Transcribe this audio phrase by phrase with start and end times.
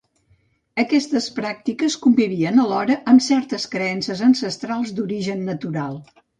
[0.83, 6.05] Aquestes pràctiques convivien alhora amb certes creences ancestrals d'origen natural.